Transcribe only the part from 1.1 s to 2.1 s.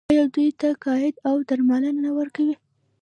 او درملنه